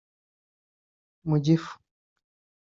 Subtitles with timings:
[1.27, 1.73] mu gifu